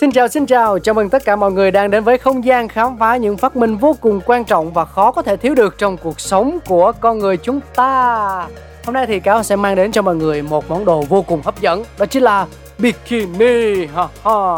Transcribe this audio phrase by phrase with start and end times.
[0.00, 2.68] Xin chào xin chào, chào mừng tất cả mọi người đang đến với không gian
[2.68, 5.78] khám phá những phát minh vô cùng quan trọng và khó có thể thiếu được
[5.78, 8.48] trong cuộc sống của con người chúng ta.
[8.84, 11.42] Hôm nay thì Cáo sẽ mang đến cho mọi người một món đồ vô cùng
[11.44, 12.46] hấp dẫn, đó chính là
[12.78, 13.86] bikini.
[13.86, 14.56] Ha ha.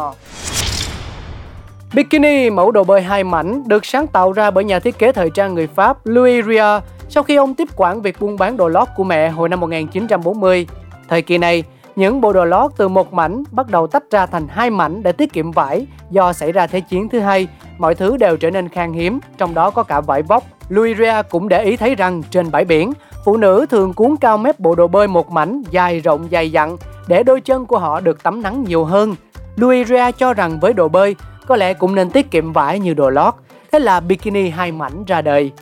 [1.94, 5.30] Bikini, mẫu đồ bơi hai mảnh, được sáng tạo ra bởi nhà thiết kế thời
[5.30, 8.88] trang người Pháp Louis Ria sau khi ông tiếp quản việc buôn bán đồ lót
[8.96, 10.66] của mẹ hồi năm 1940.
[11.08, 11.64] Thời kỳ này,
[11.98, 15.12] những bộ đồ lót từ một mảnh bắt đầu tách ra thành hai mảnh để
[15.12, 17.48] tiết kiệm vải do xảy ra Thế chiến thứ hai.
[17.78, 20.44] Mọi thứ đều trở nên khan hiếm, trong đó có cả vải vóc.
[20.68, 20.98] Louis
[21.30, 22.92] cũng để ý thấy rằng trên bãi biển,
[23.24, 26.76] phụ nữ thường cuốn cao mép bộ đồ bơi một mảnh dài rộng dày dặn
[27.08, 29.14] để đôi chân của họ được tắm nắng nhiều hơn.
[29.56, 33.10] Louis cho rằng với đồ bơi, có lẽ cũng nên tiết kiệm vải như đồ
[33.10, 33.34] lót.
[33.72, 35.52] Thế là bikini hai mảnh ra đời.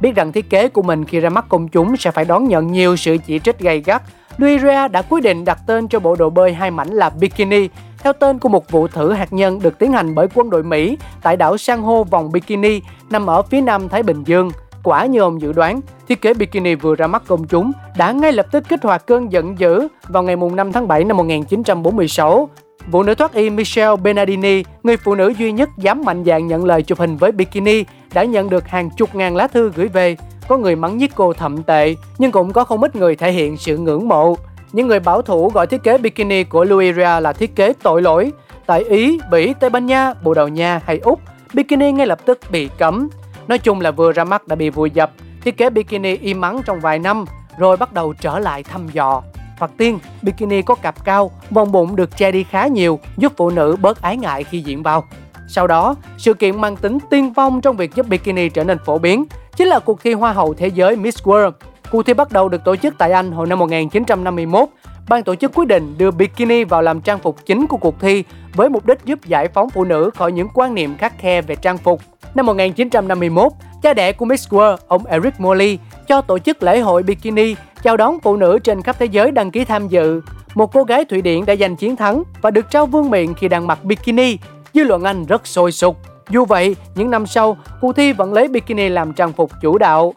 [0.00, 2.72] Biết rằng thiết kế của mình khi ra mắt công chúng sẽ phải đón nhận
[2.72, 4.02] nhiều sự chỉ trích gay gắt,
[4.38, 8.12] Nigeria đã quyết định đặt tên cho bộ đồ bơi hai mảnh là Bikini, theo
[8.12, 11.36] tên của một vụ thử hạt nhân được tiến hành bởi quân đội Mỹ tại
[11.36, 14.50] đảo san hô vòng Bikini nằm ở phía nam Thái Bình Dương.
[14.82, 18.32] Quả như ông dự đoán, thiết kế bikini vừa ra mắt công chúng đã ngay
[18.32, 22.48] lập tức kích hoạt cơn giận dữ vào ngày 5 tháng 7 năm 1946
[22.90, 26.64] Vụ nữ thoát y Michelle Benardini, người phụ nữ duy nhất dám mạnh dạn nhận
[26.64, 30.16] lời chụp hình với bikini, đã nhận được hàng chục ngàn lá thư gửi về.
[30.48, 33.56] Có người mắng nhiếc cô thậm tệ, nhưng cũng có không ít người thể hiện
[33.56, 34.36] sự ngưỡng mộ.
[34.72, 38.02] Những người bảo thủ gọi thiết kế bikini của Louis Ria là thiết kế tội
[38.02, 38.32] lỗi.
[38.66, 41.20] Tại Ý, Bỉ, Tây Ban Nha, Bồ Đào Nha hay Úc,
[41.54, 43.08] bikini ngay lập tức bị cấm.
[43.48, 45.10] Nói chung là vừa ra mắt đã bị vùi dập,
[45.42, 47.24] thiết kế bikini im mắng trong vài năm,
[47.58, 49.22] rồi bắt đầu trở lại thăm dò.
[49.58, 53.50] Hoặc tiên, bikini có cặp cao, vòng bụng được che đi khá nhiều, giúp phụ
[53.50, 55.04] nữ bớt ái ngại khi diện bao.
[55.48, 58.98] Sau đó, sự kiện mang tính tiên phong trong việc giúp bikini trở nên phổ
[58.98, 59.24] biến
[59.56, 61.52] chính là cuộc thi Hoa hậu Thế giới Miss World.
[61.90, 64.68] Cuộc thi bắt đầu được tổ chức tại Anh hồi năm 1951.
[65.08, 68.24] Ban tổ chức quyết định đưa bikini vào làm trang phục chính của cuộc thi
[68.54, 71.56] với mục đích giúp giải phóng phụ nữ khỏi những quan niệm khắc khe về
[71.56, 72.00] trang phục.
[72.34, 73.52] Năm 1951,
[73.82, 75.78] cha đẻ của Miss World, ông Eric Morley,
[76.08, 79.50] cho tổ chức lễ hội bikini chào đón phụ nữ trên khắp thế giới đăng
[79.50, 80.20] ký tham dự.
[80.54, 83.48] Một cô gái Thụy Điển đã giành chiến thắng và được trao vương miện khi
[83.48, 84.38] đang mặc bikini.
[84.74, 85.96] Dư luận Anh rất sôi sục.
[86.30, 90.14] Dù vậy, những năm sau, cuộc thi vẫn lấy bikini làm trang phục chủ đạo.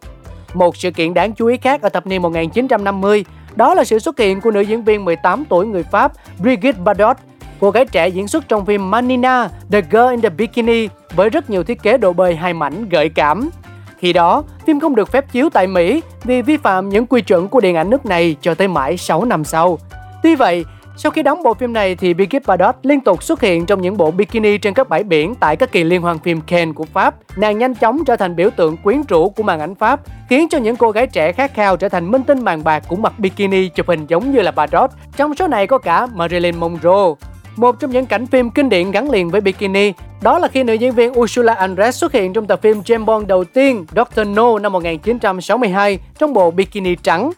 [0.54, 3.26] Một sự kiện đáng chú ý khác ở thập niên 1950
[3.56, 7.18] đó là sự xuất hiện của nữ diễn viên 18 tuổi người Pháp Brigitte Bardot.
[7.60, 11.50] Cô gái trẻ diễn xuất trong phim Manina, The Girl in the Bikini với rất
[11.50, 13.50] nhiều thiết kế đồ bơi hai mảnh gợi cảm.
[13.98, 17.48] Khi đó, phim không được phép chiếu tại Mỹ vì vi phạm những quy chuẩn
[17.48, 19.78] của điện ảnh nước này cho tới mãi 6 năm sau.
[20.24, 20.66] Tuy vậy,
[21.00, 23.98] sau khi đóng bộ phim này thì Brigitte Bardot liên tục xuất hiện trong những
[23.98, 27.16] bộ bikini trên các bãi biển tại các kỳ liên hoan phim Cannes của Pháp.
[27.38, 30.00] Nàng nhanh chóng trở thành biểu tượng quyến rũ của màn ảnh Pháp,
[30.30, 33.02] khiến cho những cô gái trẻ khát khao trở thành minh tinh màn bạc cũng
[33.02, 34.90] mặc bikini chụp hình giống như là Bardot.
[35.18, 37.28] Trong số này có cả Marilyn Monroe.
[37.56, 40.74] Một trong những cảnh phim kinh điển gắn liền với bikini đó là khi nữ
[40.74, 44.28] diễn viên Ursula Andress xuất hiện trong tập phim James Bond đầu tiên Dr.
[44.28, 47.32] No năm 1962 trong bộ bikini trắng.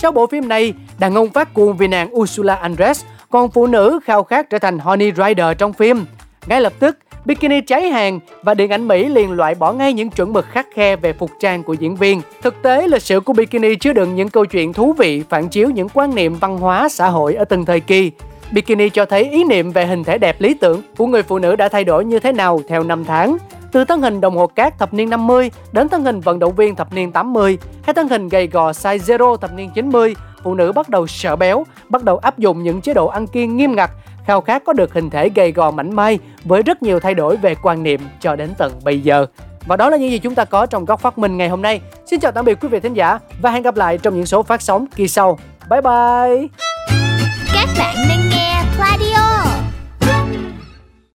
[0.00, 4.00] Sau bộ phim này, đàn ông phát cuồng vì nàng Ursula Andress, còn phụ nữ
[4.04, 6.04] khao khát trở thành Honey Rider trong phim.
[6.46, 10.10] Ngay lập tức, bikini cháy hàng và điện ảnh Mỹ liền loại bỏ ngay những
[10.10, 12.20] chuẩn mực khắc khe về phục trang của diễn viên.
[12.42, 15.70] Thực tế, lịch sử của bikini chứa đựng những câu chuyện thú vị phản chiếu
[15.70, 18.10] những quan niệm văn hóa xã hội ở từng thời kỳ.
[18.52, 21.56] Bikini cho thấy ý niệm về hình thể đẹp lý tưởng của người phụ nữ
[21.56, 23.36] đã thay đổi như thế nào theo năm tháng.
[23.72, 26.74] Từ thân hình đồng hồ cát thập niên 50 đến thân hình vận động viên
[26.74, 30.72] thập niên 80 hay thân hình gầy gò size zero thập niên 90, phụ nữ
[30.72, 33.90] bắt đầu sợ béo, bắt đầu áp dụng những chế độ ăn kiêng nghiêm ngặt,
[34.26, 37.36] khao khát có được hình thể gầy gò mảnh mai với rất nhiều thay đổi
[37.36, 39.26] về quan niệm cho đến tận bây giờ.
[39.66, 41.80] Và đó là những gì chúng ta có trong góc phát minh ngày hôm nay.
[42.06, 44.42] Xin chào tạm biệt quý vị thính giả và hẹn gặp lại trong những số
[44.42, 45.38] phát sóng kỳ sau.
[45.70, 46.48] Bye bye!